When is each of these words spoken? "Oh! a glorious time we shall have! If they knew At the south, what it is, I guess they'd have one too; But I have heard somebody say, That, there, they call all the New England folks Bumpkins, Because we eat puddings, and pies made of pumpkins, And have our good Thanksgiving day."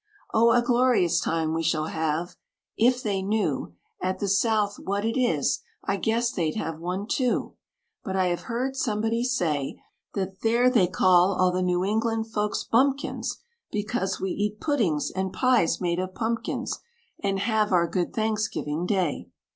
"Oh! 0.33 0.49
a 0.51 0.63
glorious 0.63 1.19
time 1.19 1.53
we 1.53 1.61
shall 1.61 1.85
have! 1.85 2.35
If 2.75 3.03
they 3.03 3.21
knew 3.21 3.75
At 4.01 4.17
the 4.17 4.27
south, 4.27 4.77
what 4.79 5.05
it 5.05 5.15
is, 5.15 5.59
I 5.83 5.97
guess 5.97 6.31
they'd 6.31 6.55
have 6.55 6.79
one 6.79 7.05
too; 7.05 7.53
But 8.03 8.15
I 8.15 8.25
have 8.29 8.45
heard 8.49 8.75
somebody 8.75 9.23
say, 9.23 9.79
That, 10.15 10.41
there, 10.41 10.71
they 10.71 10.87
call 10.87 11.35
all 11.35 11.51
the 11.51 11.61
New 11.61 11.85
England 11.85 12.25
folks 12.31 12.63
Bumpkins, 12.63 13.43
Because 13.71 14.19
we 14.19 14.31
eat 14.31 14.59
puddings, 14.59 15.11
and 15.11 15.31
pies 15.31 15.79
made 15.79 15.99
of 15.99 16.15
pumpkins, 16.15 16.79
And 17.21 17.37
have 17.37 17.71
our 17.71 17.87
good 17.87 18.11
Thanksgiving 18.11 18.87
day." 18.87 19.29